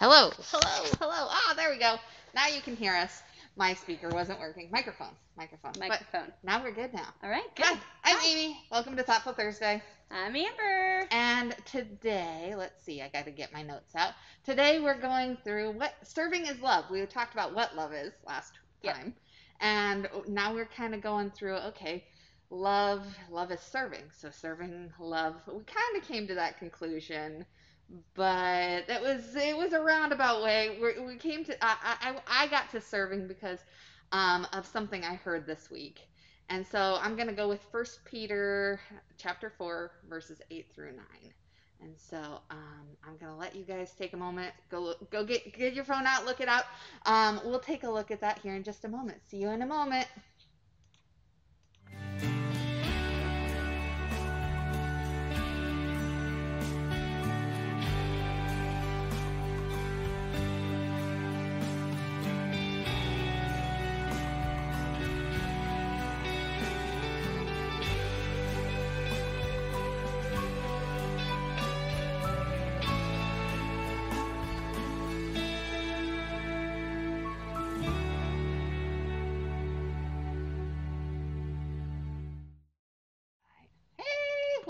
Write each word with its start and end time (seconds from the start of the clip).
Hello, 0.00 0.30
hello, 0.50 0.90
hello. 1.00 1.28
Ah, 1.30 1.54
there 1.56 1.70
we 1.70 1.78
go. 1.78 1.96
Now 2.34 2.48
you 2.48 2.60
can 2.60 2.74
hear 2.76 2.92
us. 2.94 3.22
My 3.56 3.74
speaker 3.74 4.10
wasn't 4.12 4.40
working. 4.40 4.68
Microphone, 4.72 5.14
microphone. 5.36 5.72
But 5.74 5.88
Microphone. 5.88 6.32
now 6.42 6.62
we're 6.62 6.72
good 6.72 6.92
now. 6.92 7.14
All 7.22 7.30
right, 7.30 7.44
good. 7.56 7.64
Good. 7.64 7.78
I'm 8.04 8.16
Hi. 8.18 8.28
Amy. 8.28 8.56
Welcome 8.70 8.96
to 8.96 9.04
Thoughtful 9.04 9.34
Thursday. 9.34 9.80
I'm 10.10 10.34
Amber. 10.34 11.06
And 11.12 11.54
today, 11.64 12.54
let's 12.56 12.84
see, 12.84 13.02
I 13.02 13.08
got 13.08 13.26
to 13.26 13.30
get 13.30 13.52
my 13.52 13.62
notes 13.62 13.94
out. 13.94 14.12
Today 14.44 14.80
we're 14.80 15.00
going 15.00 15.36
through 15.44 15.72
what 15.78 15.94
serving 16.02 16.46
is 16.46 16.60
love. 16.60 16.86
We 16.90 17.04
talked 17.06 17.34
about 17.34 17.54
what 17.54 17.76
love 17.76 17.92
is 17.92 18.12
last 18.26 18.52
Yep. 18.82 18.96
time. 18.96 19.14
And 19.60 20.08
now 20.28 20.54
we're 20.54 20.66
kind 20.66 20.94
of 20.94 21.02
going 21.02 21.30
through, 21.30 21.56
okay, 21.68 22.04
love, 22.50 23.06
love 23.30 23.52
is 23.52 23.60
serving. 23.60 24.10
So 24.18 24.30
serving 24.30 24.92
love, 24.98 25.36
we 25.46 25.62
kind 25.64 25.96
of 25.96 26.02
came 26.06 26.26
to 26.26 26.34
that 26.34 26.58
conclusion, 26.58 27.46
but 28.14 28.88
it 28.88 29.00
was 29.02 29.36
it 29.36 29.56
was 29.56 29.72
a 29.72 29.80
roundabout 29.80 30.42
way. 30.42 30.78
we 30.80 31.04
we 31.04 31.16
came 31.16 31.44
to 31.44 31.64
I, 31.64 31.76
I 32.00 32.44
I 32.44 32.46
got 32.48 32.70
to 32.70 32.80
serving 32.80 33.28
because 33.28 33.60
um, 34.12 34.46
of 34.52 34.66
something 34.66 35.04
I 35.04 35.14
heard 35.14 35.46
this 35.46 35.70
week. 35.70 36.00
And 36.50 36.66
so 36.66 36.98
I'm 37.00 37.16
to 37.28 37.34
go 37.34 37.48
with 37.48 37.60
First 37.72 38.04
Peter 38.04 38.80
chapter 39.16 39.50
4 39.56 39.90
verses 40.08 40.42
8 40.50 40.66
through 40.74 40.92
9. 40.92 41.04
And 41.80 41.94
so 41.98 42.40
um, 42.50 42.86
I'm 43.06 43.16
to 43.30 43.36
let 43.36 43.54
you 43.54 43.64
guys 43.64 43.92
take 43.98 44.12
a 44.12 44.16
moment, 44.16 44.52
go 44.70 44.94
go 45.10 45.24
get 45.24 45.52
get 45.56 45.74
your 45.74 45.84
phone 45.84 46.06
out, 46.06 46.24
look 46.24 46.40
it 46.40 46.48
up. 46.48 46.66
Um, 47.04 47.40
we'll 47.44 47.60
take 47.60 47.82
a 47.82 47.90
look 47.90 48.10
at 48.10 48.20
that 48.20 48.38
here 48.38 48.54
in 48.54 48.62
just 48.62 48.84
a 48.84 48.88
moment. 48.88 49.18
See 49.28 49.38
you 49.38 49.50
in 49.50 49.62
a 49.62 49.66
moment. 49.66 50.06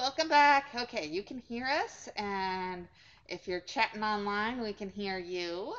Welcome 0.05 0.29
back. 0.29 0.67
Okay, 0.83 1.07
you 1.07 1.23
can 1.23 1.39
hear 1.39 1.65
us, 1.65 2.11
and 2.17 2.87
if 3.27 3.49
you're 3.49 3.61
chatting 3.61 4.03
online, 4.03 4.61
we 4.61 4.75
can 4.75 4.91
hear 4.91 5.19
you. 5.19 5.73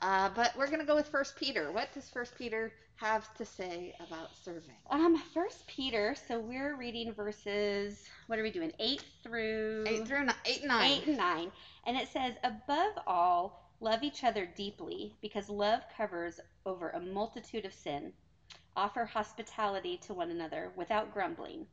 Uh, 0.00 0.30
but 0.34 0.56
we're 0.56 0.68
going 0.68 0.80
to 0.80 0.86
go 0.86 0.96
with 0.96 1.06
First 1.08 1.36
Peter. 1.36 1.70
What 1.70 1.92
does 1.92 2.08
First 2.08 2.38
Peter 2.38 2.72
have 2.94 3.34
to 3.34 3.44
say 3.44 3.94
about 4.00 4.34
serving? 4.42 4.76
Um, 4.88 5.18
First 5.34 5.66
Peter. 5.66 6.16
So 6.26 6.40
we're 6.40 6.74
reading 6.74 7.12
verses. 7.12 8.02
What 8.28 8.38
are 8.38 8.42
we 8.42 8.50
doing? 8.50 8.72
Eight 8.78 9.04
through 9.22 9.84
Eight 9.86 10.08
through 10.08 10.26
eight 10.46 10.60
and 10.60 10.68
nine. 10.68 10.90
eight 10.90 11.06
and 11.06 11.18
nine, 11.18 11.52
and 11.86 11.98
it 11.98 12.08
says, 12.08 12.32
"Above 12.44 12.94
all, 13.06 13.70
love 13.80 14.02
each 14.02 14.24
other 14.24 14.48
deeply, 14.56 15.12
because 15.20 15.50
love 15.50 15.82
covers 15.94 16.40
over 16.64 16.88
a 16.88 17.00
multitude 17.00 17.66
of 17.66 17.74
sin. 17.74 18.14
Offer 18.74 19.04
hospitality 19.04 19.98
to 20.06 20.14
one 20.14 20.30
another 20.30 20.72
without 20.76 21.12
grumbling." 21.12 21.66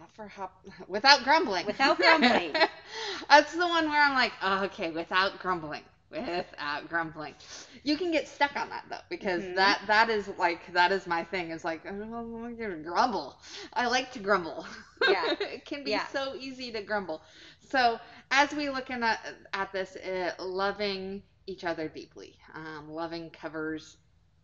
Offer 0.00 0.28
hop 0.28 0.64
without 0.88 1.24
grumbling. 1.24 1.66
Without 1.66 2.00
grumbling. 2.00 2.62
That's 3.28 3.52
the 3.54 3.66
one 3.66 3.88
where 3.88 4.02
I'm 4.02 4.14
like, 4.14 4.32
oh, 4.42 4.64
okay, 4.64 4.90
without 4.90 5.38
grumbling. 5.38 5.84
Without 6.10 6.88
grumbling. 6.88 7.34
You 7.82 7.96
can 7.96 8.10
get 8.10 8.28
stuck 8.28 8.56
on 8.56 8.70
that 8.70 8.84
though, 8.88 9.00
because 9.10 9.46
Mhm. 9.46 9.54
that 9.54 9.80
that 9.86 10.08
is 10.10 10.28
like 10.38 10.72
that 10.72 10.92
is 10.92 11.06
my 11.06 11.24
thing. 11.24 11.50
Is 11.50 11.64
like 11.64 11.82
oh, 11.88 12.50
grumble. 12.82 13.38
I 13.72 13.86
like 13.86 14.10
to 14.12 14.20
grumble. 14.20 14.66
Yeah. 15.00 15.30
it 15.40 15.64
can 15.64 15.84
be 15.84 15.98
Yeah. 15.98 16.06
so 16.10 16.34
easy 16.34 16.72
to 16.72 16.82
grumble. 16.82 17.22
So 17.60 17.98
as 18.30 18.52
we 18.54 18.68
looking 18.70 19.02
at 19.02 19.18
at 19.52 19.72
this, 19.72 19.96
uh, 19.96 20.32
loving 20.38 21.22
each 21.46 21.64
other 21.64 21.88
deeply. 21.88 22.36
Um, 22.54 22.88
loving 22.88 23.30
covers 23.30 23.96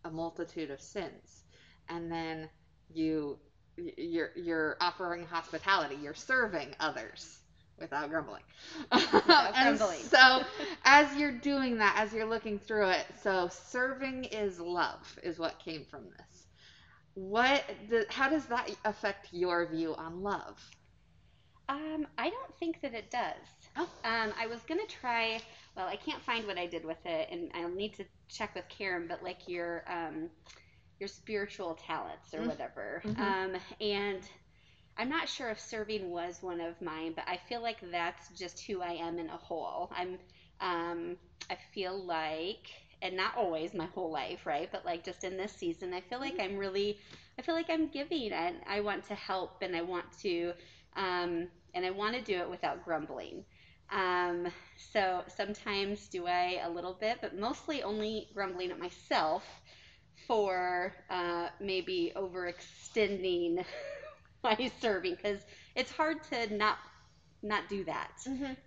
a 0.03 0.09
multitude 0.11 0.69
of 0.71 0.81
sins, 0.81 1.43
and 1.89 2.11
then 2.11 2.49
you 2.89 3.39
you're 3.77 4.31
you're 4.35 4.77
offering 4.81 5.25
hospitality. 5.25 5.95
You're 6.01 6.13
serving 6.15 6.75
others 6.79 7.39
without 7.79 8.09
grumbling. 8.09 8.43
Without 8.91 9.53
And 9.55 9.77
grumbling. 9.77 9.99
so 9.99 10.43
as 10.83 11.15
you're 11.15 11.31
doing 11.31 11.77
that, 11.77 11.95
as 11.97 12.13
you're 12.13 12.25
looking 12.25 12.59
through 12.59 12.89
it, 12.89 13.05
so 13.21 13.49
serving 13.49 14.25
is 14.25 14.59
love 14.59 15.19
is 15.23 15.37
what 15.39 15.59
came 15.59 15.85
from 15.85 16.05
this. 16.05 16.47
What 17.13 17.63
do, 17.89 18.05
how 18.09 18.29
does 18.29 18.45
that 18.47 18.69
affect 18.85 19.27
your 19.33 19.67
view 19.67 19.95
on 19.95 20.23
love? 20.23 20.59
Um, 21.69 22.07
I 22.17 22.29
don't 22.29 22.55
think 22.59 22.81
that 22.81 22.93
it 22.93 23.11
does. 23.11 23.35
Oh. 23.75 23.89
Um, 24.03 24.33
I 24.39 24.47
was 24.47 24.61
gonna 24.67 24.85
try. 24.87 25.39
Well, 25.75 25.87
I 25.87 25.97
can't 25.97 26.21
find 26.23 26.47
what 26.47 26.57
I 26.57 26.65
did 26.67 26.85
with 26.85 27.05
it, 27.05 27.29
and 27.31 27.51
I'll 27.53 27.69
need 27.69 27.95
to 27.95 28.05
check 28.29 28.55
with 28.55 28.67
Karen. 28.69 29.07
But 29.07 29.23
like 29.23 29.47
your 29.47 29.83
um, 29.87 30.29
your 30.99 31.07
spiritual 31.07 31.75
talents 31.75 32.33
or 32.33 32.43
Mm. 32.43 32.47
whatever. 32.47 33.03
Mhm. 33.03 33.17
Um, 33.17 33.55
and 33.81 34.21
I'm 34.97 35.09
not 35.09 35.29
sure 35.29 35.49
if 35.49 35.59
serving 35.59 36.09
was 36.09 36.41
one 36.41 36.59
of 36.59 36.79
mine, 36.81 37.13
but 37.15 37.25
I 37.27 37.37
feel 37.37 37.61
like 37.61 37.79
that's 37.91 38.29
just 38.29 38.59
who 38.65 38.81
I 38.81 38.93
am 38.93 39.19
in 39.19 39.29
a 39.29 39.37
whole. 39.37 39.89
I'm. 39.95 40.17
Um, 40.59 41.17
I 41.49 41.55
feel 41.73 42.03
like, 42.03 42.67
and 43.01 43.15
not 43.15 43.35
always 43.35 43.73
my 43.73 43.85
whole 43.85 44.11
life, 44.11 44.45
right? 44.45 44.69
But 44.71 44.85
like 44.85 45.03
just 45.03 45.23
in 45.23 45.37
this 45.37 45.51
season, 45.53 45.93
I 45.93 46.01
feel 46.01 46.19
like 46.19 46.39
I'm 46.39 46.57
really. 46.57 46.97
I 47.37 47.41
feel 47.41 47.55
like 47.55 47.69
I'm 47.69 47.87
giving, 47.87 48.31
and 48.33 48.57
I 48.65 48.79
want 48.81 49.03
to 49.05 49.15
help, 49.15 49.61
and 49.61 49.75
I 49.75 49.81
want 49.81 50.11
to 50.23 50.53
um, 50.95 51.47
and 51.73 51.85
I 51.85 51.91
want 51.91 52.15
to 52.15 52.21
do 52.21 52.37
it 52.39 52.49
without 52.49 52.83
grumbling. 52.83 53.45
Um, 53.89 54.47
so 54.75 55.23
sometimes 55.27 56.07
do 56.09 56.25
I 56.27 56.59
a 56.63 56.69
little 56.69 56.93
bit, 56.93 57.19
but 57.21 57.35
mostly 57.35 57.83
only 57.83 58.27
grumbling 58.33 58.71
at 58.71 58.79
myself 58.79 59.43
for 60.25 60.93
uh, 61.09 61.47
maybe 61.59 62.11
overextending 62.15 63.63
my 64.43 64.71
serving 64.79 65.15
because 65.15 65.45
it's 65.75 65.91
hard 65.91 66.23
to 66.31 66.53
not 66.53 66.77
not 67.43 67.67
do 67.69 67.83
that. 67.85 68.11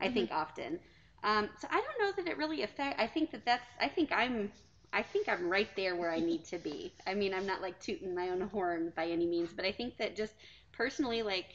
I 0.01 0.09
think 0.09 0.31
often. 0.31 0.79
Um, 1.23 1.49
so 1.59 1.67
I 1.71 1.81
don't 1.81 1.99
know 2.07 2.13
that 2.23 2.31
it 2.31 2.37
really 2.39 2.63
affect. 2.63 2.99
I 3.01 3.07
think 3.07 3.31
that 3.33 3.45
that's. 3.45 3.65
I 3.81 3.89
think 3.89 4.11
I'm. 4.13 4.51
I 4.93 5.03
think 5.03 5.29
I'm 5.29 5.49
right 5.49 5.69
there 5.77 5.95
where 5.97 6.11
I 6.11 6.21
need 6.31 6.45
to 6.47 6.59
be. 6.59 6.95
I 7.07 7.15
mean, 7.15 7.35
I'm 7.35 7.47
not 7.47 7.61
like 7.63 7.79
tooting 7.81 8.15
my 8.15 8.31
own 8.31 8.41
horn 8.53 8.93
by 8.97 9.07
any 9.07 9.27
means, 9.27 9.53
but 9.55 9.65
I 9.65 9.73
think 9.73 9.97
that 9.99 10.17
just 10.17 10.35
personally, 10.73 11.23
like, 11.23 11.47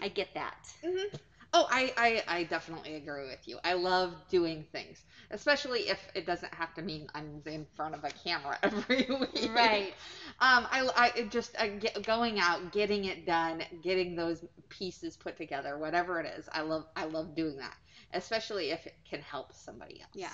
I 0.00 0.08
get 0.08 0.28
that. 0.34 0.56
Mhm. 0.84 1.08
Oh, 1.56 1.68
I, 1.70 1.92
I, 1.96 2.38
I 2.40 2.44
definitely 2.44 2.96
agree 2.96 3.28
with 3.28 3.46
you. 3.46 3.58
I 3.64 3.74
love 3.74 4.14
doing 4.28 4.64
things, 4.72 5.04
especially 5.30 5.88
if 5.88 6.00
it 6.14 6.26
doesn't 6.26 6.52
have 6.52 6.74
to 6.74 6.82
mean 6.82 7.06
I'm 7.14 7.42
in 7.46 7.64
front 7.76 7.94
of 7.94 8.04
a 8.04 8.10
camera 8.10 8.58
every 8.64 9.06
week. 9.08 9.52
Right. 9.54 9.94
Um, 10.40 10.66
I, 10.70 11.12
I 11.16 11.22
just 11.30 11.56
I 11.58 11.68
get, 11.68 12.04
going 12.04 12.40
out, 12.40 12.72
getting 12.72 13.04
it 13.04 13.24
done, 13.26 13.62
getting 13.82 14.16
those 14.16 14.44
pieces 14.68 15.16
put 15.16 15.36
together, 15.36 15.78
whatever 15.78 16.20
it 16.20 16.26
is. 16.36 16.48
I 16.52 16.62
love 16.62 16.86
I 16.96 17.04
love 17.04 17.36
doing 17.36 17.56
that, 17.58 17.76
especially 18.12 18.70
if 18.72 18.86
it 18.86 18.94
can 19.08 19.20
help 19.22 19.52
somebody 19.52 20.00
else. 20.00 20.10
Yeah. 20.14 20.30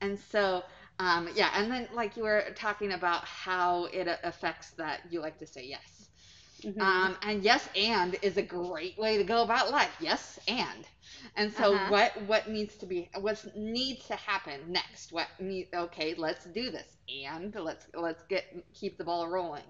And 0.00 0.18
so, 0.18 0.62
um, 0.98 1.28
yeah, 1.34 1.50
and 1.54 1.70
then 1.70 1.88
like 1.92 2.16
you 2.16 2.22
were 2.24 2.44
talking 2.54 2.92
about 2.92 3.24
how 3.24 3.84
it 3.86 4.08
affects 4.24 4.70
that 4.78 5.00
you 5.10 5.20
like 5.20 5.38
to 5.38 5.46
say 5.46 5.64
yes. 5.66 5.95
Mhm. 6.66 6.94
Um, 6.94 7.16
and 7.22 7.42
yes, 7.44 7.68
and 7.76 8.16
is 8.22 8.36
a 8.36 8.42
great 8.42 8.98
way 8.98 9.18
to 9.18 9.24
go 9.24 9.42
about 9.42 9.70
life. 9.70 9.94
Yes, 10.00 10.38
and. 10.48 10.86
And 11.36 11.52
so 11.52 11.74
Uh-huh. 11.74 11.92
what 11.92 12.12
what 12.26 12.48
needs 12.48 12.76
to 12.78 12.86
be 12.86 13.08
what 13.18 13.44
needs 13.56 14.06
to 14.08 14.16
happen 14.16 14.72
next? 14.72 15.12
What 15.12 15.28
need 15.40 15.66
okay, 15.74 16.14
let's 16.14 16.44
do 16.44 16.70
this. 16.70 16.96
And 17.24 17.54
let's 17.54 17.86
let's 17.94 18.22
get 18.28 18.44
keep 18.74 18.98
the 18.98 19.04
ball 19.04 19.28
rolling. 19.28 19.64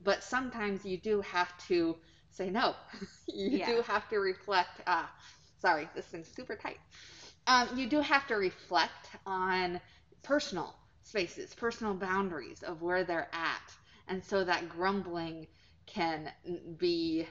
But 0.00 0.22
sometimes 0.22 0.84
you 0.84 0.98
do 0.98 1.20
have 1.22 1.56
to 1.68 1.96
say 2.30 2.50
no. 2.50 2.74
you 3.34 3.58
Yeah. 3.58 3.72
do 3.72 3.82
have 3.82 4.08
to 4.08 4.18
reflect 4.18 4.80
ah 4.86 5.10
sorry, 5.60 5.88
this 5.94 6.06
thing's 6.06 6.28
super 6.28 6.56
tight. 6.56 6.78
Um, 7.46 7.68
you 7.76 7.86
do 7.86 8.00
have 8.00 8.26
to 8.26 8.36
reflect 8.36 9.10
on 9.26 9.80
personal 10.22 10.76
spaces, 11.02 11.54
personal 11.54 11.94
boundaries 11.94 12.62
of 12.62 12.82
where 12.82 13.04
they're 13.04 13.28
at. 13.32 13.76
And 14.08 14.22
so 14.24 14.44
that 14.44 14.68
grumbling 14.68 15.46
can 15.86 16.30
be 16.78 17.26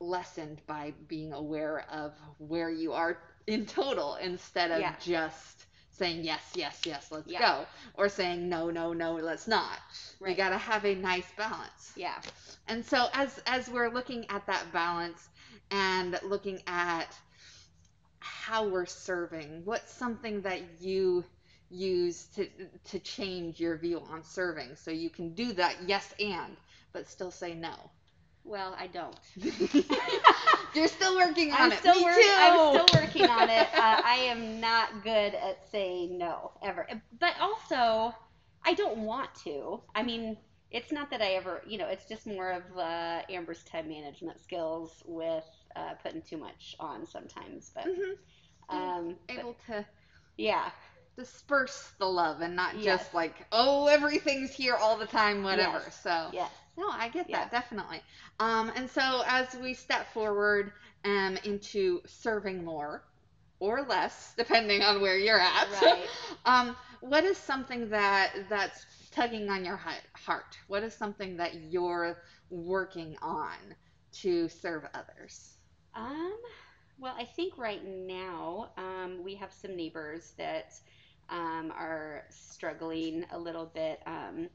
lessened 0.00 0.60
by 0.66 0.92
being 1.08 1.32
aware 1.32 1.84
of 1.90 2.12
where 2.38 2.70
you 2.70 2.92
are 2.92 3.18
in 3.46 3.66
total 3.66 4.14
instead 4.16 4.70
of 4.70 4.80
Yeah. 4.80 4.94
just 4.98 5.66
saying 5.90 6.24
yes, 6.24 6.52
yes, 6.54 6.80
yes, 6.84 7.10
let's 7.10 7.26
Yeah. 7.26 7.38
go, 7.38 7.66
or 7.94 8.08
saying 8.08 8.48
no, 8.48 8.70
no, 8.70 8.92
no, 8.92 9.14
let's 9.14 9.46
not. 9.46 9.80
You 10.24 10.26
Right. 10.26 10.36
got 10.36 10.50
to 10.50 10.58
have 10.58 10.84
a 10.84 10.94
nice 10.94 11.30
balance. 11.32 11.92
Yeah. 11.94 12.20
And 12.66 12.84
so 12.84 13.08
as 13.12 13.38
as 13.46 13.68
we're 13.68 13.88
looking 13.90 14.26
at 14.30 14.46
that 14.46 14.72
balance 14.72 15.28
and 15.70 16.18
looking 16.22 16.62
at 16.66 17.08
how 18.20 18.68
we're 18.68 18.86
serving. 18.86 19.64
What's 19.64 19.92
something 19.92 20.42
that 20.42 20.60
you 20.80 21.24
use 21.70 22.26
to 22.36 22.48
to 22.84 22.98
change 23.00 23.60
your 23.60 23.76
view 23.76 24.00
on 24.00 24.22
serving 24.22 24.76
so 24.76 24.90
you 24.90 25.10
can 25.10 25.34
do 25.34 25.52
that 25.52 25.74
yes 25.86 26.12
and 26.20 26.56
but 26.92 27.08
still 27.08 27.30
say 27.30 27.54
no. 27.54 27.74
Well, 28.44 28.74
I 28.78 28.86
don't. 28.88 29.18
You're 30.74 30.88
still 30.88 31.16
working 31.16 31.52
on 31.52 31.58
I'm 31.62 31.72
it. 31.72 31.78
Still 31.78 31.94
Me 31.96 32.04
work- 32.04 32.14
too. 32.14 32.34
I'm 32.38 32.58
still 32.58 32.86
working 32.92 33.28
on 33.28 33.48
it. 33.50 33.68
Uh, 33.76 33.96
I 34.04 34.14
am 34.30 34.60
not 34.60 35.02
good 35.02 35.34
at 35.34 35.58
saying 35.70 36.18
no 36.18 36.52
ever. 36.62 36.86
But 37.18 37.34
also, 37.40 38.14
I 38.64 38.74
don't 38.74 38.98
want 38.98 39.34
to. 39.44 39.82
I 39.94 40.02
mean, 40.02 40.36
it's 40.70 40.92
not 40.92 41.10
that 41.10 41.20
I 41.22 41.32
ever, 41.34 41.62
you 41.66 41.78
know, 41.78 41.88
it's 41.88 42.06
just 42.06 42.26
more 42.26 42.50
of 42.52 42.62
uh, 42.76 43.22
Amber's 43.28 43.62
time 43.64 43.88
management 43.88 44.40
skills 44.40 45.02
with 45.06 45.44
uh, 45.76 45.94
putting 46.02 46.22
too 46.22 46.38
much 46.38 46.74
on 46.80 47.06
sometimes. 47.06 47.70
But, 47.74 47.86
Mhm. 47.86 48.14
um, 48.68 49.16
but 49.34 49.38
Able 49.38 49.54
to 49.66 49.86
yeah, 50.36 50.70
disperse 51.16 51.92
the 51.98 52.06
love 52.06 52.40
and 52.40 52.56
not 52.56 52.78
Yes. 52.78 53.08
just 53.08 53.14
like, 53.14 53.46
oh, 53.52 53.86
everything's 53.88 54.54
here 54.54 54.76
all 54.76 54.96
the 54.96 55.06
time, 55.06 55.42
whatever. 55.42 55.80
Yes. 55.84 56.00
So 56.02 56.30
yes, 56.32 56.50
no, 56.76 56.88
I 56.90 57.08
get 57.08 57.30
Yeah. 57.30 57.44
that 57.44 57.50
definitely. 57.50 58.02
Um, 58.38 58.70
and 58.74 58.88
so 58.90 59.22
as 59.26 59.54
we 59.54 59.74
step 59.74 60.06
forward 60.12 60.72
um, 61.04 61.36
into 61.44 62.00
serving 62.06 62.64
more 62.64 63.04
or 63.60 63.82
less, 63.82 64.34
depending 64.38 64.82
on 64.82 65.00
where 65.00 65.16
you're 65.16 65.40
at, 65.40 65.68
right. 65.68 66.10
um, 66.44 66.76
what 67.00 67.24
is 67.24 67.38
something 67.38 67.90
that 67.90 68.32
that's 68.48 68.86
tugging 69.10 69.48
on 69.50 69.64
your 69.64 69.76
heart? 69.76 70.56
What 70.68 70.82
is 70.82 70.94
something 70.94 71.36
that 71.36 71.54
you're 71.54 72.18
working 72.50 73.16
on 73.22 73.56
to 74.22 74.48
serve 74.48 74.84
others? 74.94 75.56
Um, 75.94 76.34
well, 76.98 77.14
I 77.18 77.24
think 77.24 77.58
right 77.58 77.82
now 77.84 78.70
um, 78.76 79.22
we 79.22 79.34
have 79.36 79.52
some 79.52 79.76
neighbors 79.76 80.32
that 80.38 80.72
um, 81.28 81.72
are 81.76 82.24
struggling 82.30 83.24
a 83.30 83.38
little 83.38 83.66
bit. 83.66 84.00
Um, 84.06 84.48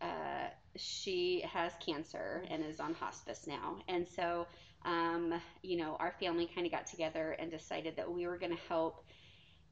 uh, 0.00 0.48
she 0.76 1.42
has 1.52 1.72
cancer 1.84 2.44
and 2.50 2.64
is 2.64 2.80
on 2.80 2.94
hospice 2.94 3.46
now. 3.46 3.76
And 3.88 4.06
so, 4.08 4.46
um, 4.84 5.34
you 5.62 5.76
know, 5.76 5.96
our 6.00 6.14
family 6.20 6.48
kind 6.54 6.66
of 6.66 6.72
got 6.72 6.86
together 6.86 7.36
and 7.38 7.50
decided 7.50 7.96
that 7.96 8.10
we 8.10 8.26
were 8.26 8.38
going 8.38 8.52
to 8.56 8.62
help 8.68 9.04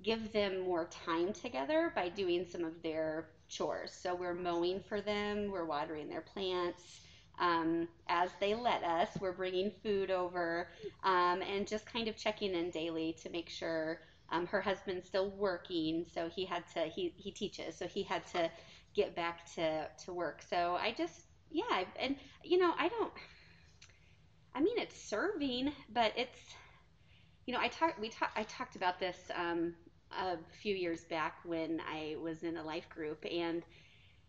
give 0.03 0.33
them 0.33 0.61
more 0.61 0.87
time 0.87 1.33
together 1.33 1.93
by 1.95 2.09
doing 2.09 2.45
some 2.45 2.65
of 2.65 2.83
their 2.83 3.29
chores. 3.49 3.93
So 3.93 4.15
we're 4.15 4.35
mowing 4.35 4.81
for 4.89 5.01
them, 5.01 5.51
we're 5.51 5.65
watering 5.65 6.09
their 6.09 6.21
plants. 6.21 7.01
Um, 7.41 7.89
as 8.09 8.31
they 8.41 8.55
let 8.55 8.83
us, 8.83 9.09
we're 9.21 9.33
bringing 9.33 9.71
food 9.83 10.11
over 10.11 10.69
um, 11.05 11.41
and 11.43 11.67
just 11.67 11.87
kind 11.87 12.09
of 12.09 12.17
checking 12.17 12.55
in 12.55 12.71
daily 12.71 13.17
to 13.23 13.31
make 13.31 13.49
sure 13.49 14.01
um, 14.31 14.47
her 14.47 14.61
husband's 14.61 15.07
still 15.07 15.31
working. 15.31 16.07
So 16.13 16.29
he 16.29 16.45
had 16.45 16.65
to, 16.75 16.81
he, 16.81 17.13
he 17.17 17.31
teaches, 17.31 17.77
so 17.77 17.87
he 17.87 18.03
had 18.03 18.27
to 18.29 18.51
get 18.95 19.15
back 19.15 19.53
to, 19.55 19.89
to 20.05 20.13
work. 20.13 20.43
So 20.49 20.77
I 20.81 20.93
just, 20.93 21.23
yeah, 21.51 21.85
and 21.99 22.17
you 22.45 22.59
know, 22.59 22.75
I 22.79 22.89
don't, 22.89 23.13
I 24.55 24.61
mean, 24.61 24.79
it's 24.79 25.01
serving, 25.01 25.73
but 25.93 26.13
it's, 26.17 26.39
you 27.47 27.55
know, 27.55 27.61
I 27.61 27.69
talked, 27.69 28.01
we 28.01 28.09
talked, 28.09 28.37
I 28.37 28.43
talked 28.45 28.77
about 28.77 28.99
this 28.99 29.17
um, 29.35 29.75
a 30.11 30.37
few 30.61 30.75
years 30.75 31.05
back 31.05 31.37
when 31.45 31.81
I 31.81 32.17
was 32.21 32.43
in 32.43 32.57
a 32.57 32.63
life 32.63 32.89
group 32.89 33.25
and, 33.31 33.63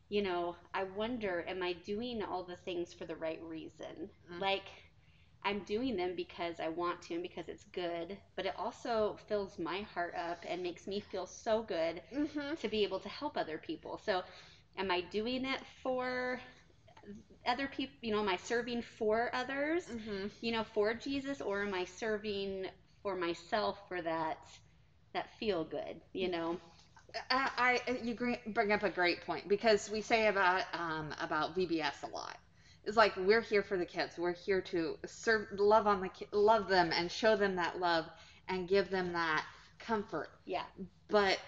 you 0.10 0.22
know, 0.22 0.56
I 0.74 0.84
wonder, 0.84 1.46
am 1.48 1.62
I 1.62 1.74
doing 1.86 2.24
all 2.24 2.44
the 2.44 2.56
things 2.56 2.94
for 2.94 3.06
the 3.06 3.16
right 3.16 3.42
reason? 3.44 4.10
Mm. 4.34 4.40
Like, 4.40 4.66
I'm 5.44 5.60
doing 5.62 5.96
them 5.96 6.16
because 6.16 6.60
I 6.60 6.70
want 6.70 7.02
to 7.04 7.14
and 7.16 7.24
because 7.24 7.48
it's 7.50 7.64
good, 7.66 8.18
but 8.36 8.46
it 8.46 8.54
also 8.58 9.18
fills 9.28 9.58
my 9.60 9.82
heart 9.94 10.16
up 10.16 10.44
and 10.48 10.62
makes 10.64 10.88
me 10.88 11.00
feel 11.00 11.26
so 11.26 11.64
good 11.64 12.02
Mm-hmm. 12.14 12.56
to 12.56 12.68
be 12.68 12.84
able 12.84 13.00
to 13.00 13.10
help 13.10 13.38
other 13.38 13.58
people. 13.58 13.98
So, 13.98 14.24
am 14.78 14.92
I 14.92 15.02
doing 15.02 15.46
it 15.46 15.62
for 15.84 16.40
other 17.46 17.68
people? 17.68 17.96
You 18.02 18.12
know, 18.14 18.20
am 18.20 18.30
I 18.30 18.38
serving 18.38 18.82
for 18.82 19.30
others? 19.34 19.86
Mm-hmm. 19.86 20.28
You 20.42 20.52
know, 20.52 20.64
for 20.64 20.94
Jesus, 20.94 21.42
or 21.42 21.64
am 21.64 21.74
I 21.74 21.86
serving 21.86 22.68
for 23.02 23.16
myself 23.16 23.78
for 23.88 24.02
that 24.02 24.38
that 25.14 25.30
feel 25.40 25.64
good? 25.64 26.02
You 26.14 26.30
know, 26.30 26.60
I, 27.30 27.80
I 27.88 27.92
you 28.04 28.16
bring 28.48 28.72
up 28.72 28.84
a 28.84 28.90
great 28.90 29.22
point 29.26 29.48
because 29.48 29.90
we 29.90 30.02
say 30.02 30.28
about 30.28 30.64
um, 30.74 31.14
about 31.20 31.56
VBS 31.56 32.04
a 32.04 32.08
lot. 32.08 32.38
It's 32.86 32.98
like 32.98 33.16
we're 33.18 33.42
here 33.42 33.62
for 33.64 33.78
the 33.78 33.86
kids. 33.86 34.18
We're 34.18 34.34
here 34.34 34.62
to 34.62 34.98
serve, 35.06 35.48
love 35.58 35.86
on 35.88 36.02
the 36.02 36.10
ki- 36.10 36.28
love 36.32 36.68
them, 36.68 36.92
and 36.94 37.12
show 37.12 37.36
them 37.36 37.56
that 37.58 37.80
love, 37.80 38.06
and 38.48 38.68
give 38.68 38.90
them 38.90 39.14
that 39.14 39.46
comfort. 39.80 40.30
yeah, 40.46 40.64
But 41.10 41.40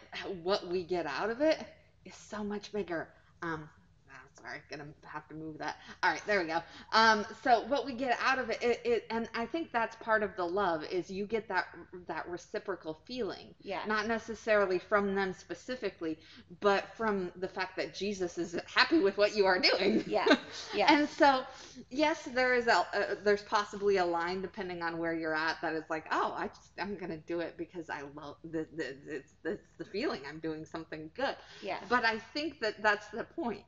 what 0.44 0.68
we 0.68 0.84
get 0.84 1.06
out 1.06 1.30
of 1.30 1.42
it 1.42 1.58
is 2.06 2.16
so 2.16 2.44
much 2.44 2.72
bigger. 2.72 3.08
Um, 3.42 3.70
sorry, 4.42 4.62
I'm 4.72 4.78
gonna 4.80 4.90
have 5.04 5.28
to 5.30 5.36
move 5.36 5.58
that. 5.60 5.78
All 6.04 6.12
right, 6.12 6.22
there 6.26 6.42
we 6.42 6.48
go. 6.48 6.62
Um, 6.94 7.26
so 7.44 7.62
what 7.68 7.86
we 7.86 7.94
get 7.94 8.18
out 8.24 8.40
of 8.40 8.50
it, 8.50 8.62
it, 8.62 8.82
it, 8.86 9.06
and 9.10 9.30
I 9.36 9.46
think 9.46 9.72
that's 9.72 9.96
part 9.98 10.24
of 10.24 10.36
the 10.36 10.46
love 10.46 10.84
is 10.86 11.10
you 11.10 11.26
get 11.26 11.48
that 11.50 11.68
that 12.08 12.28
reciprocal 12.28 13.00
feeling 13.06 13.54
yeah, 13.62 13.82
not 13.88 14.08
necessarily 14.08 14.80
from 14.80 15.16
them 15.16 15.34
specifically, 15.34 16.18
but 16.62 16.86
from 16.96 17.32
the 17.38 17.48
fact 17.48 17.78
that 17.78 17.94
Jesus 17.94 18.38
is 18.38 18.60
happy 18.74 19.00
with 19.00 19.18
what 19.18 19.36
you 19.36 19.46
are 19.46 19.60
doing. 19.60 20.04
Yeah, 20.08 20.26
yeah. 20.74 20.88
and 20.94 21.10
so, 21.10 21.44
yes, 21.90 22.24
there 22.34 22.54
is 22.54 22.68
a 22.68 22.78
uh, 22.78 23.16
there's 23.24 23.44
possibly 23.44 23.98
a 23.98 24.06
line 24.06 24.42
depending 24.42 24.82
on 24.82 24.98
where 24.98 25.14
you're 25.14 25.36
at 25.36 25.58
that 25.62 25.74
is 25.74 25.84
like, 25.90 26.06
oh, 26.12 26.34
I 26.38 26.48
just 26.48 26.72
I'm 26.80 26.96
gonna 26.98 27.18
do 27.18 27.40
it 27.40 27.56
because 27.58 27.90
I 27.90 28.02
love 28.16 28.38
the, 28.44 28.68
the 28.76 28.96
it's, 29.08 29.34
it's 29.44 29.68
the 29.78 29.86
feeling 29.86 30.22
I'm 30.28 30.40
doing 30.40 30.66
something 30.66 31.10
good. 31.16 31.36
yeah, 31.62 31.80
But 31.90 32.06
I 32.06 32.20
think 32.20 32.60
that 32.62 32.82
that's 32.82 33.10
the 33.10 33.24
point 33.24 33.64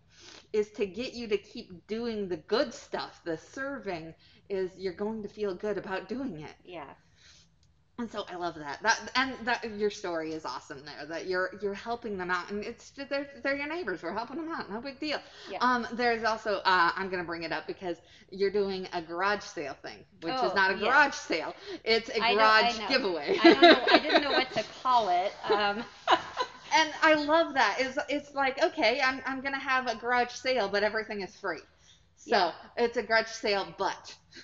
is 0.54 0.70
to 0.72 0.86
get 0.86 1.14
you 1.14 1.28
to 1.28 1.38
keep 1.38 1.88
doing 1.88 2.28
the 2.28 2.38
good 2.38 2.74
stuff. 2.74 3.22
The 3.24 3.38
serving 3.38 4.14
is 4.50 4.72
you're 4.78 4.94
going 4.94 5.24
to 5.24 5.30
feel 5.30 5.54
good 5.56 5.78
about 5.78 6.08
doing 6.08 6.40
it. 6.42 6.54
yeah, 6.64 6.94
And 8.00 8.10
so 8.10 8.26
I 8.28 8.36
love 8.36 8.56
that. 8.56 8.82
That 8.82 9.00
and 9.16 9.34
that 9.46 9.64
your 9.78 9.90
story 9.92 10.34
is 10.34 10.46
awesome 10.46 10.84
there. 10.84 11.06
That 11.06 11.28
you're 11.28 11.52
you're 11.62 11.76
helping 11.76 12.18
them 12.18 12.32
out, 12.32 12.50
and 12.50 12.64
it's 12.64 12.92
they're 12.92 13.28
they're 13.44 13.56
your 13.56 13.68
neighbors. 13.68 14.02
We're 14.02 14.14
helping 14.14 14.38
them 14.38 14.50
out. 14.52 14.70
No 14.72 14.82
big 14.82 15.00
deal. 15.00 15.20
Yeah. 15.50 15.60
Um, 15.62 15.88
there's 15.94 16.24
also 16.24 16.56
uh, 16.66 16.92
I'm 16.96 17.10
gonna 17.10 17.24
bring 17.24 17.44
it 17.44 17.52
up 17.52 17.68
because 17.68 17.98
you're 18.32 18.50
doing 18.52 18.88
a 18.94 19.02
garage 19.02 19.44
sale 19.44 19.76
thing, 19.84 20.04
which 20.22 20.34
Oh, 20.36 20.48
is 20.48 20.56
not 20.56 20.72
a 20.72 20.74
yeah. 20.78 20.86
garage 20.88 21.14
sale. 21.14 21.54
It's 21.84 22.10
a 22.10 22.20
I 22.22 22.34
know- 22.34 22.42
I 22.42 22.62
garage 22.64 22.80
know. 22.80 22.88
giveaway. 22.90 23.38
I 23.44 23.54
don't 23.54 23.62
know. 23.62 23.84
I 23.92 24.00
didn't 24.00 24.24
know 24.24 24.32
what 24.32 24.52
to 24.54 24.64
call 24.82 25.10
it. 25.10 25.32
Um, 25.52 25.84
and 26.74 26.90
I 27.02 27.16
love 27.16 27.54
that. 27.56 27.80
Is 27.80 27.98
it's 28.10 28.34
like 28.34 28.62
okay, 28.64 29.02
I'm 29.02 29.22
I'm 29.26 29.42
gonna 29.42 29.60
have 29.60 29.88
a 29.88 29.96
garage 29.96 30.32
sale, 30.32 30.70
but 30.70 30.84
everything 30.84 31.22
is 31.22 31.36
free. 31.36 31.62
So 32.16 32.52
Yeah. 32.52 32.54
it's 32.78 32.98
a 32.98 33.04
grudge 33.04 33.28
sale, 33.28 33.74
but 33.78 34.16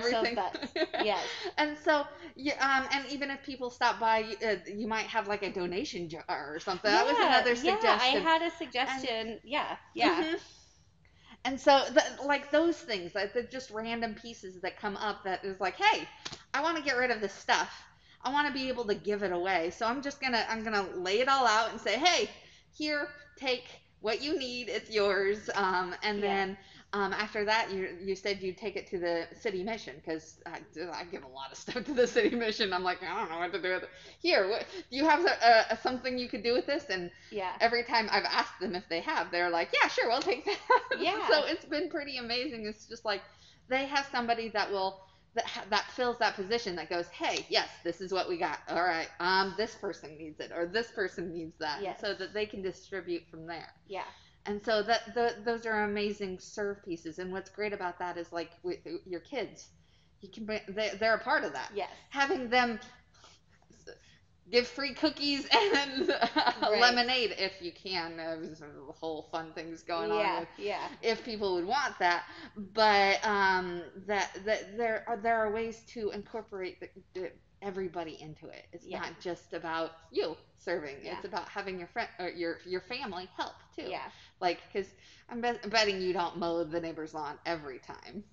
sale, 0.00 0.28
but. 0.34 0.52
yes, 0.98 1.30
And 1.58 1.76
so, 1.78 2.04
yeah, 2.36 2.54
um, 2.60 2.88
and 2.92 3.06
even 3.06 3.30
if 3.30 3.42
people 3.42 3.70
stop 3.70 3.98
by, 4.00 4.18
you, 4.18 4.36
uh, 4.46 4.56
you 4.66 4.86
might 4.88 5.06
have 5.06 5.28
like 5.28 5.42
a 5.42 5.50
donation 5.52 6.08
jar 6.08 6.24
or 6.28 6.58
something. 6.60 6.90
that 6.92 7.06
was 7.06 7.18
Yeah, 7.18 7.20
another 7.20 7.54
Yeah. 7.62 7.96
I 7.98 8.06
had 8.18 8.42
a 8.42 8.50
suggestion. 8.50 9.40
yeah, 9.44 9.76
yeah, 9.94 10.24
Mhm. 10.24 10.36
And 11.44 11.60
so, 11.60 11.84
the, 11.92 12.02
like 12.24 12.50
those 12.50 12.76
things, 12.78 13.14
like 13.14 13.32
the 13.32 13.42
just 13.42 13.70
random 13.70 14.14
pieces 14.14 14.60
that 14.62 14.76
come 14.78 14.96
up 14.96 15.24
that 15.24 15.44
is 15.44 15.60
like, 15.60 15.76
hey, 15.76 16.08
I 16.54 16.62
want 16.62 16.76
to 16.76 16.82
get 16.82 16.96
rid 16.96 17.10
of 17.10 17.20
this 17.20 17.32
stuff. 17.32 17.70
I 18.26 18.30
want 18.32 18.48
to 18.48 18.52
be 18.52 18.68
able 18.68 18.86
to 18.86 18.94
give 18.94 19.22
it 19.22 19.32
away. 19.32 19.70
So 19.70 19.86
I'm 19.86 20.02
just 20.02 20.20
gonna, 20.20 20.44
I'm 20.48 20.64
gonna 20.64 20.86
lay 20.94 21.20
it 21.20 21.28
all 21.28 21.46
out 21.46 21.70
and 21.70 21.80
say, 21.80 21.98
hey, 21.98 22.30
here, 22.72 23.08
take 23.36 23.64
what 24.00 24.22
you 24.22 24.38
need. 24.38 24.68
It's 24.68 24.90
yours. 24.90 25.50
Um, 25.54 25.94
and 26.02 26.20
Yeah. 26.20 26.36
then. 26.36 26.58
Um, 26.92 27.12
after 27.12 27.44
that, 27.44 27.70
you 27.72 27.88
you 28.00 28.14
said 28.16 28.40
you'd 28.42 28.56
take 28.56 28.76
it 28.76 28.86
to 28.88 28.98
the 28.98 29.26
city 29.34 29.62
mission 29.64 29.96
because 29.96 30.40
I, 30.46 30.60
I 30.92 31.04
give 31.04 31.24
a 31.24 31.28
lot 31.28 31.52
of 31.52 31.58
stuff 31.64 31.84
to 31.84 31.94
the 31.94 32.06
city 32.06 32.34
mission. 32.34 32.72
I'm 32.72 32.84
like, 32.84 33.02
I 33.02 33.18
don't 33.18 33.28
know 33.28 33.38
what 33.38 33.52
to 33.52 33.60
do 33.60 33.74
with 33.74 33.82
it. 33.84 33.90
Here, 34.20 34.48
what, 34.48 34.66
do 34.90 34.96
you 34.96 35.04
have 35.04 35.24
a, 35.26 35.66
a, 35.72 35.76
something 35.76 36.16
you 36.18 36.28
could 36.28 36.42
do 36.42 36.54
with 36.54 36.66
this? 36.66 36.88
And 36.88 37.10
yeah. 37.30 37.52
every 37.60 37.84
time 37.84 38.08
I've 38.10 38.24
asked 38.24 38.60
them 38.60 38.74
if 38.76 38.88
they 38.88 39.00
have, 39.00 39.30
they're 39.30 39.50
like, 39.50 39.70
yeah, 39.82 39.88
sure, 39.88 40.08
we'll 40.08 40.22
take 40.22 40.44
that. 40.46 40.58
Yeah. 40.98 41.28
so 41.28 41.44
it's 41.44 41.64
been 41.66 41.88
pretty 41.90 42.16
amazing. 42.18 42.64
It's 42.66 42.86
just 42.86 43.04
like 43.04 43.22
they 43.68 43.86
have 43.86 44.06
somebody 44.10 44.48
that 44.50 44.70
will 44.70 45.00
that 45.36 45.46
ha- 45.46 45.64
that 45.70 45.90
fills 45.92 46.18
that 46.18 46.34
position 46.34 46.76
that 46.76 46.90
goes, 46.90 47.08
hey, 47.08 47.46
yes, 47.50 47.68
this 47.84 48.00
is 48.00 48.12
what 48.12 48.28
we 48.28 48.38
got. 48.38 48.58
All 48.68 48.82
right, 48.84 49.08
um, 49.20 49.54
this 49.56 49.76
person 49.76 50.18
needs 50.18 50.40
it 50.40 50.52
or 50.54 50.66
this 50.66 50.90
person 50.92 51.32
needs 51.32 51.54
that, 51.60 51.82
Yes. 51.82 52.00
so 52.00 52.14
that 52.14 52.34
they 52.34 52.46
can 52.46 52.62
distribute 52.62 53.22
from 53.30 53.46
there. 53.46 53.68
Yeah, 53.88 54.04
And 54.46 54.64
so 54.64 54.82
that 54.82 55.14
the, 55.14 55.34
those 55.44 55.66
are 55.66 55.84
amazing 55.84 56.38
serve 56.40 56.82
pieces. 56.84 57.18
And 57.18 57.32
what's 57.32 57.50
great 57.50 57.72
about 57.72 57.98
that 58.00 58.16
is 58.18 58.32
like 58.32 58.50
with 58.64 58.78
your 59.06 59.20
kids, 59.20 59.68
you 60.22 60.30
can 60.30 60.46
bring, 60.46 60.60
they, 60.68 60.90
they're 60.98 61.14
a 61.16 61.20
part 61.20 61.44
of 61.44 61.52
that 61.52 61.70
yes, 61.74 61.90
having 62.10 62.48
them 62.48 62.80
give 64.50 64.66
free 64.66 64.94
cookies 64.94 65.46
and 65.76 66.14
Right. 66.72 66.80
lemonade 66.80 67.34
if 67.38 67.60
you 67.60 67.72
can. 67.72 68.18
Uh, 68.18 68.36
There's 68.40 68.62
a 68.62 68.92
whole 68.92 69.28
fun 69.32 69.52
things 69.54 69.82
going 69.82 70.10
on 70.10 70.18
yeah, 70.20 70.40
with 70.40 70.48
yeah, 70.58 70.88
if 71.02 71.24
people 71.24 71.54
would 71.54 71.64
want 71.66 71.98
that. 71.98 72.24
But 72.56 73.24
um, 73.26 73.82
that 74.06 74.30
that 74.44 74.76
there 74.76 75.04
are 75.06 75.16
there 75.16 75.38
are 75.38 75.50
ways 75.52 75.82
to 75.94 76.10
incorporate 76.10 76.80
the, 76.80 76.88
the, 77.14 77.30
everybody 77.62 78.18
into 78.20 78.48
it. 78.48 78.66
It's 78.72 78.86
Yeah. 78.86 79.00
not 79.00 79.20
just 79.20 79.52
about 79.52 79.92
you 80.10 80.36
serving. 80.58 80.96
Yeah. 81.02 81.16
It's 81.16 81.24
about 81.24 81.48
having 81.48 81.78
your 81.78 81.88
friend 81.88 82.08
or 82.18 82.28
your 82.28 82.58
your 82.66 82.80
family 82.82 83.28
help 83.36 83.54
too. 83.74 83.88
Yeah, 83.88 84.10
Like, 84.40 84.60
because 84.72 84.88
I'm 85.28 85.40
bet- 85.40 85.68
betting 85.70 86.00
you 86.00 86.12
don't 86.12 86.36
mow 86.36 86.64
the 86.64 86.80
neighbor's 86.80 87.14
lawn 87.14 87.38
every 87.46 87.78
time. 87.78 88.24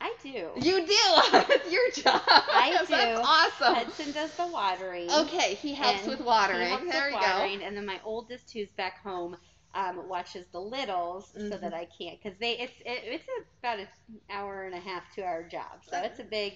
I 0.00 0.14
do. 0.22 0.50
You 0.56 0.86
do. 0.86 0.86
it's 0.88 1.70
your 1.72 1.90
job. 1.92 2.20
I 2.26 2.72
That's 2.72 2.88
do. 2.88 2.94
Awesome. 3.62 3.74
Hudson 3.74 4.12
does 4.12 4.32
the 4.34 4.46
watering. 4.46 5.10
Okay, 5.10 5.54
he 5.54 5.74
helps 5.74 6.06
with 6.06 6.20
watering. 6.20 6.60
He 6.60 6.64
helps 6.64 6.90
there 6.90 7.06
with 7.06 7.12
you 7.12 7.16
watering, 7.16 7.62
and 7.62 7.76
then 7.76 7.86
my 7.86 8.00
oldest, 8.04 8.52
who's 8.52 8.70
back 8.72 9.00
home, 9.02 9.36
um, 9.74 10.08
watches 10.08 10.46
the 10.52 10.60
littles 10.60 11.34
so 11.48 11.56
Mhm. 11.56 11.60
that 11.60 11.72
I 11.74 11.86
can't 11.86 12.18
because 12.22 12.38
they 12.38 12.58
it's 12.58 12.78
it, 12.84 13.00
it's 13.04 13.24
about 13.62 13.78
an 13.78 13.88
hour 14.30 14.64
and 14.64 14.74
a 14.74 14.80
half, 14.80 15.04
two 15.14 15.22
hour 15.22 15.42
job, 15.44 15.82
so 15.88 16.00
it's 16.02 16.18
a 16.18 16.24
big. 16.24 16.54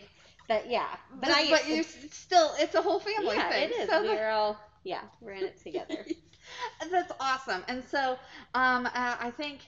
But 0.48 0.68
yeah, 0.68 0.96
go. 1.10 1.16
but 1.20 1.30
I 1.30 1.44
but 1.50 1.68
you 1.68 1.82
still, 2.10 2.52
it's 2.58 2.74
a 2.74 2.82
whole 2.82 3.00
family 3.00 3.38
yeah, 3.38 3.48
thing. 3.48 3.70
it 3.70 3.70
is. 3.72 3.90
So 3.90 4.02
We're 4.02 4.28
all 4.30 4.58
yeah, 4.84 5.02
we're 5.20 5.32
in 5.32 5.44
it 5.46 5.58
together. 5.62 6.06
That's 6.90 7.12
awesome. 7.20 7.64
And 7.68 7.84
so 7.84 8.18
um, 8.54 8.86
uh, 8.86 9.16
I 9.20 9.30
think 9.36 9.60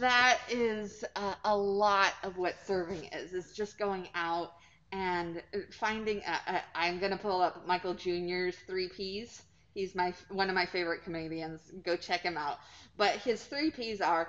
that 0.00 0.38
is 0.48 1.04
uh, 1.16 1.34
a 1.44 1.56
lot 1.56 2.12
of 2.22 2.36
what 2.38 2.54
serving 2.64 3.04
is, 3.12 3.32
is 3.32 3.52
just 3.54 3.78
going 3.78 4.08
out 4.14 4.50
and 4.92 5.42
finding, 5.72 6.22
uh, 6.24 6.38
uh, 6.48 6.60
I'm 6.74 6.98
to 7.12 7.18
pull 7.18 7.42
up 7.42 7.66
Michael 7.66 7.94
Jr.'s 7.94 8.56
three 8.66 8.88
Ps. 8.88 9.42
He's 9.74 9.94
my 9.94 10.14
one 10.30 10.50
of 10.50 10.54
my 10.54 10.66
favorite 10.66 11.04
comedians. 11.04 11.60
Go 11.84 11.96
check 11.96 12.22
him 12.22 12.36
out. 12.38 12.58
But 12.98 13.16
his 13.16 13.44
three 13.44 13.70
Ps 13.70 14.00
are 14.02 14.28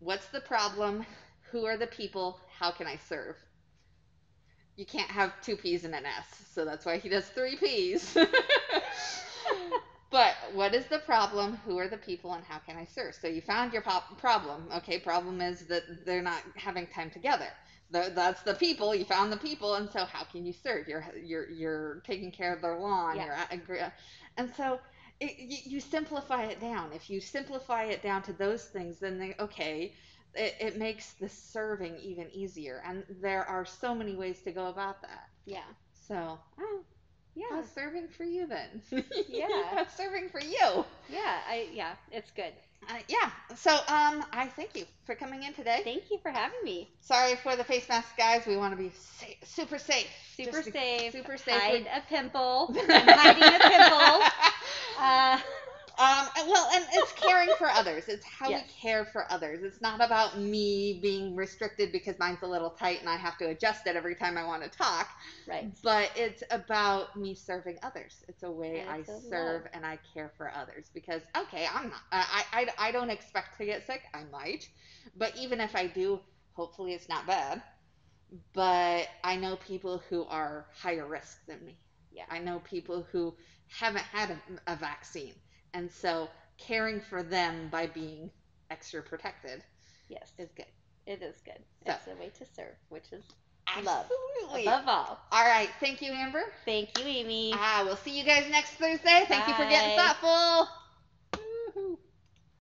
what's 0.00 0.26
the 0.28 0.40
problem? 0.40 1.06
Who 1.52 1.66
are 1.66 1.76
the 1.78 1.86
people? 1.88 2.38
How 2.58 2.72
can 2.72 2.86
I 2.86 2.96
serve? 2.96 3.36
You 4.76 4.86
can't 4.86 5.10
have 5.10 5.32
two 5.42 5.56
P's 5.56 5.84
and 5.84 5.94
an 5.94 6.06
S, 6.06 6.26
so 6.52 6.64
that's 6.64 6.84
why 6.86 6.98
he 6.98 7.08
does 7.08 7.26
three 7.28 7.56
P's. 7.56 8.16
But 10.10 10.36
what 10.54 10.74
is 10.74 10.86
the 10.86 11.00
problem? 11.00 11.56
Who 11.66 11.78
are 11.78 11.88
the 11.88 11.98
people, 11.98 12.32
and 12.34 12.44
how 12.44 12.58
can 12.60 12.76
I 12.76 12.86
serve? 12.86 13.14
So 13.14 13.28
you 13.28 13.42
found 13.42 13.72
your 13.72 13.82
pop- 13.82 14.18
problem. 14.18 14.68
Okay, 14.76 14.98
problem 14.98 15.40
is 15.40 15.66
that 15.66 15.82
they're 16.06 16.22
not 16.22 16.42
having 16.56 16.86
time 16.86 17.10
together. 17.10 17.48
Th- 17.92 18.12
That's 18.14 18.42
the 18.42 18.54
people. 18.54 18.94
You 18.94 19.04
found 19.04 19.32
the 19.32 19.36
people, 19.36 19.74
and 19.74 19.90
so 19.90 20.04
how 20.04 20.24
can 20.24 20.44
you 20.46 20.52
serve? 20.52 20.88
You're 20.88 21.04
you're 21.22 21.48
you're 21.50 22.02
taking 22.06 22.30
care 22.32 22.52
of 22.54 22.60
their 22.62 22.78
lawn. 22.78 23.16
Yeah. 23.16 23.24
You're 23.66 23.76
at, 23.78 23.92
and 24.36 24.50
so 24.56 24.80
it, 25.20 25.38
you, 25.38 25.58
you 25.76 25.80
simplify 25.80 26.44
it 26.44 26.60
down. 26.60 26.92
If 26.92 27.08
you 27.10 27.20
simplify 27.20 27.84
it 27.84 28.02
down 28.02 28.22
to 28.22 28.32
those 28.32 28.64
things, 28.64 28.98
then 28.98 29.18
they, 29.18 29.34
okay, 29.38 29.94
it, 30.34 30.54
it 30.60 30.76
makes 30.78 31.12
the 31.14 31.28
serving 31.28 31.96
even 31.98 32.30
easier. 32.32 32.82
And 32.84 33.04
there 33.20 33.44
are 33.44 33.64
so 33.64 33.94
many 33.94 34.16
ways 34.16 34.40
to 34.42 34.52
go 34.52 34.66
about 34.66 35.02
that. 35.02 35.28
yeah, 35.46 35.62
So, 35.94 36.38
oh, 36.58 36.84
yeah, 37.34 37.44
how's 37.50 37.70
serving 37.70 38.08
for 38.08 38.24
you 38.24 38.46
then? 38.46 38.82
Yeah. 39.28 39.46
how's 39.70 39.92
serving 39.96 40.28
for 40.30 40.40
you? 40.40 40.84
yeah. 41.08 41.40
I 41.48 41.68
yeah, 41.72 41.94
it's 42.10 42.30
good. 42.32 42.52
Uh, 42.88 42.98
yeah. 43.08 43.30
So, 43.56 43.72
um, 43.88 44.24
I 44.32 44.48
thank 44.56 44.76
you 44.76 44.84
for 45.04 45.14
coming 45.14 45.42
in 45.42 45.52
today. 45.54 45.80
Thank 45.84 46.10
you 46.10 46.18
for 46.22 46.30
having 46.30 46.58
me. 46.64 46.88
Sorry 47.00 47.34
for 47.36 47.56
the 47.56 47.64
face 47.64 47.88
mask, 47.88 48.16
guys. 48.16 48.46
We 48.46 48.56
want 48.56 48.72
to 48.72 48.76
be 48.76 48.90
sa- 48.90 49.26
super 49.42 49.78
safe. 49.78 50.08
Super 50.36 50.62
Just 50.62 50.72
safe. 50.72 51.12
Super 51.12 51.36
safe. 51.36 51.54
Hide 51.62 51.86
a 51.92 52.00
pimple. 52.08 52.74
I'm 52.88 53.06
hiding 53.06 53.42
a 53.44 53.58
pimple. 53.58 54.20
Uh, 54.98 55.38
Um, 55.98 56.26
and- 56.36 56.48
well, 56.48 56.68
and 56.74 56.84
it's 56.92 57.12
caring 57.12 57.50
for 57.58 57.68
others. 57.70 58.08
It's 58.08 58.24
how 58.24 58.48
Yes. 58.48 58.64
we 58.66 58.72
care 58.90 59.04
for 59.04 59.30
others. 59.30 59.62
It's 59.62 59.80
not 59.80 60.00
about 60.04 60.38
me 60.38 60.98
being 61.00 61.36
restricted 61.36 61.92
because 61.92 62.18
mine's 62.18 62.42
a 62.42 62.46
little 62.46 62.70
tight 62.70 63.00
and 63.00 63.08
I 63.08 63.16
have 63.16 63.38
to 63.38 63.46
adjust 63.48 63.86
it 63.86 63.94
every 63.96 64.14
time 64.16 64.36
I 64.36 64.44
want 64.44 64.62
to 64.64 64.68
talk. 64.68 65.08
right. 65.46 65.70
But 65.82 66.10
it's 66.16 66.42
about 66.50 67.16
me 67.16 67.34
serving 67.34 67.78
others. 67.82 68.24
It's 68.28 68.42
a 68.42 68.50
way 68.50 68.80
And 68.80 68.90
I 68.90 69.02
serve 69.04 69.62
love. 69.62 69.70
and 69.72 69.86
I 69.86 69.98
care 70.12 70.32
for 70.36 70.50
others. 70.54 70.90
Because 70.92 71.22
okay, 71.36 71.66
I'm 71.72 71.90
not. 71.90 72.00
I, 72.12 72.44
I 72.52 72.68
I 72.88 72.92
don't 72.92 73.10
expect 73.10 73.58
to 73.58 73.64
get 73.64 73.86
sick. 73.86 74.02
I 74.12 74.24
might, 74.32 74.68
but 75.16 75.36
even 75.36 75.60
if 75.60 75.76
I 75.76 75.86
do, 75.86 76.20
hopefully 76.54 76.92
it's 76.92 77.08
not 77.08 77.26
bad. 77.26 77.62
But 78.52 79.08
I 79.22 79.36
know 79.36 79.56
people 79.56 80.02
who 80.08 80.24
are 80.24 80.66
higher 80.74 81.06
risk 81.06 81.38
than 81.46 81.64
me. 81.64 81.76
Yeah. 82.10 82.24
I 82.30 82.38
know 82.38 82.60
people 82.60 83.06
who 83.12 83.34
haven't 83.68 84.04
had 84.04 84.30
a, 84.30 84.72
a 84.72 84.76
vaccine, 84.76 85.34
and 85.74 85.90
so 85.90 86.28
caring 86.56 87.00
for 87.00 87.22
them 87.22 87.68
by 87.70 87.86
being 87.88 88.30
extra 88.70 89.02
protected 89.02 89.62
Yes. 90.08 90.32
is 90.38 90.50
good. 90.56 90.66
It 91.06 91.22
is 91.22 91.36
good. 91.44 91.62
So- 91.86 91.92
It's 91.92 92.06
a 92.06 92.14
way 92.20 92.30
to 92.38 92.46
serve, 92.54 92.76
which 92.88 93.12
is 93.12 93.24
Love. 93.82 94.06
Absolutely. 94.06 94.62
above 94.66 94.86
all. 94.86 95.18
All 95.32 95.44
right. 95.44 95.68
Thank 95.80 96.00
you, 96.02 96.12
Amber. 96.12 96.42
Thank 96.64 96.96
you, 96.98 97.04
Amy. 97.06 97.52
Ah, 97.56 97.82
we'll 97.84 97.96
see 97.96 98.16
you 98.16 98.24
guys 98.24 98.48
next 98.50 98.72
Thursday. 98.72 99.24
Thank 99.26 99.48
you 99.48 99.54
for 99.54 99.64
getting 99.68 99.96
Bye. 99.96 100.14
thoughtful. 100.20 100.68